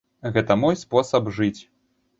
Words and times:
Гэта 0.37 0.57
мой 0.63 0.79
спосаб 0.85 1.31
жыць. 1.39 1.57